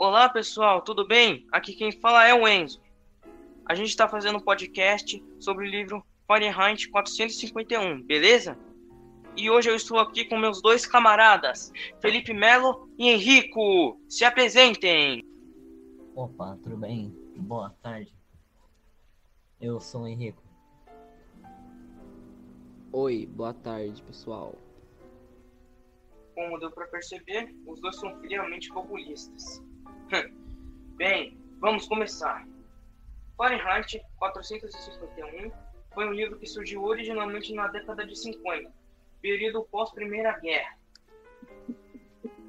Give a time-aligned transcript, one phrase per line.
[0.00, 1.44] Olá pessoal, tudo bem?
[1.50, 2.80] Aqui quem fala é o Enzo.
[3.66, 8.56] A gente está fazendo um podcast sobre o livro Fahrenheit 451, beleza?
[9.36, 14.00] E hoje eu estou aqui com meus dois camaradas, Felipe Melo e Henrico.
[14.08, 15.24] Se apresentem!
[16.14, 17.12] Opa, tudo bem?
[17.34, 18.14] Boa tarde.
[19.60, 20.44] Eu sou o Henrico.
[22.92, 24.54] Oi, boa tarde, pessoal.
[26.36, 29.60] Como deu para perceber, os dois são friamente populistas.
[30.96, 32.46] Bem, vamos começar.
[33.36, 35.52] Fahrenheit 451
[35.92, 38.72] foi um livro que surgiu originalmente na década de 50,
[39.20, 40.78] período pós-Primeira Guerra.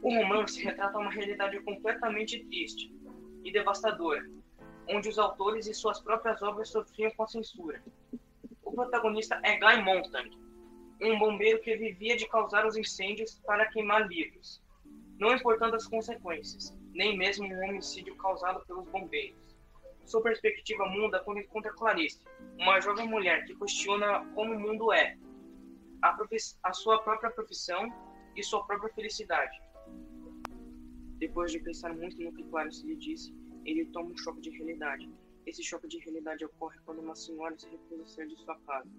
[0.02, 2.94] O romance retrata uma realidade completamente triste
[3.44, 4.26] e devastadora,
[4.88, 7.84] onde os autores e suas próprias obras sofriam com censura.
[8.64, 10.32] O protagonista é Guy Montag,
[11.02, 14.62] um bombeiro que vivia de causar os incêndios para queimar livros,
[15.18, 19.38] não importando as consequências nem mesmo um homicídio causado pelos bombeiros.
[20.06, 22.24] Sua perspectiva muda quando encontra Clarice,
[22.58, 25.18] uma jovem mulher que questiona como o mundo é,
[26.02, 26.18] a,
[26.64, 27.88] a sua própria profissão
[28.36, 29.56] e sua própria felicidade.
[31.18, 33.34] Depois de pensar muito no que Clarice lhe disse,
[33.66, 35.10] ele toma um choque de realidade.
[35.46, 38.90] Esse choque de realidade ocorre quando uma senhora se recusa a sair de sua casa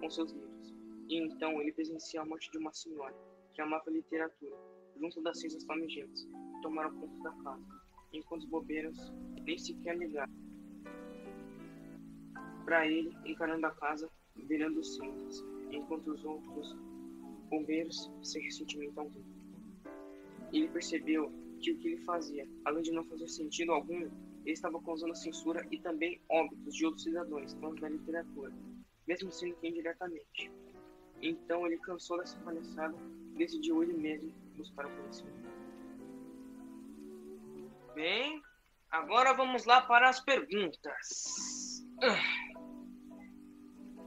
[0.00, 0.74] com seus livros.
[1.08, 3.14] E então ele presencia a morte de uma senhora
[3.54, 4.56] que amava literatura,
[4.96, 6.28] junto das cinzas flamejantes
[6.60, 7.64] tomaram conta da casa,
[8.12, 9.12] enquanto os bobeiros
[9.44, 10.32] nem sequer ligaram
[12.64, 16.76] para ele, encarando a casa, virando cinzas, enquanto os outros
[17.48, 19.22] bombeiros sem ressentimento algum.
[20.52, 24.02] Ele percebeu que o que ele fazia, além de não fazer sentido algum,
[24.48, 28.52] ele estava causando censura e também óbitos de outros cidadãos, tanto da literatura,
[29.06, 30.50] mesmo sendo que indiretamente.
[31.20, 32.96] Então ele cansou dessa palhaçada
[33.34, 35.47] e decidiu ele mesmo buscar o conhecimento.
[37.98, 38.40] Bem,
[38.92, 41.84] agora vamos lá para as perguntas.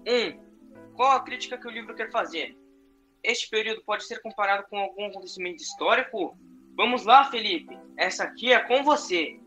[0.08, 0.10] 1.
[0.10, 2.58] Um, qual a crítica que o livro quer fazer?
[3.22, 6.38] Este período pode ser comparado com algum acontecimento histórico?
[6.78, 7.78] Vamos lá, Felipe.
[7.98, 9.38] Essa aqui é com você.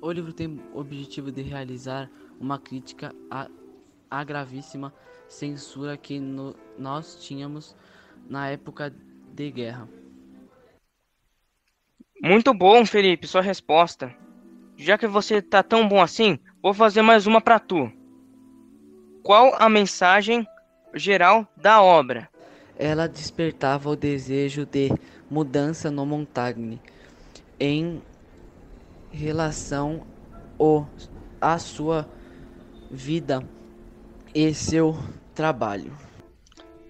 [0.00, 2.08] O livro tem o objetivo de realizar
[2.38, 3.48] uma crítica à,
[4.08, 4.94] à gravíssima
[5.26, 7.74] censura que no, nós tínhamos
[8.28, 8.94] na época
[9.34, 9.88] de guerra.
[12.24, 14.14] Muito bom, Felipe, sua resposta.
[14.76, 17.90] Já que você tá tão bom assim, vou fazer mais uma para tu.
[19.24, 20.46] Qual a mensagem
[20.94, 22.28] geral da obra?
[22.78, 24.92] Ela despertava o desejo de
[25.28, 26.80] mudança no Montagne
[27.58, 28.00] em
[29.10, 30.06] relação
[30.56, 30.88] ao,
[31.40, 32.08] à sua
[32.88, 33.42] vida
[34.32, 34.96] e seu
[35.34, 35.92] trabalho.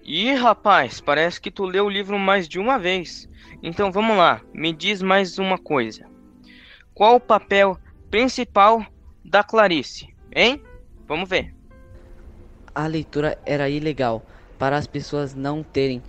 [0.05, 3.29] Ih, rapaz, parece que tu leu o livro mais de uma vez.
[3.61, 6.05] Então vamos lá, me diz mais uma coisa.
[6.93, 7.77] Qual o papel
[8.11, 8.85] principal
[9.23, 10.61] da Clarice, hein?
[11.07, 11.55] Vamos ver.
[12.75, 14.25] A leitura era ilegal
[14.59, 16.03] para as pessoas não terem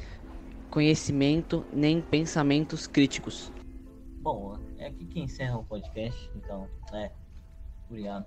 [0.71, 3.53] conhecimento nem pensamentos críticos.
[4.19, 7.13] Bom, é aqui que encerra o podcast, então, é.
[7.89, 8.27] Obrigado.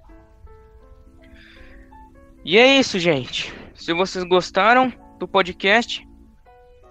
[2.45, 3.53] E é isso, gente.
[3.75, 6.07] Se vocês gostaram do podcast,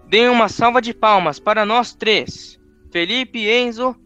[0.09, 2.61] Deem uma salva de palmas para nós três:
[2.93, 3.97] Felipe, Enzo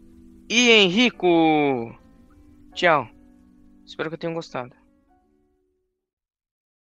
[0.49, 1.95] e Henrico.
[2.73, 3.07] Tchau.
[3.85, 4.80] Espero que tenham gostado.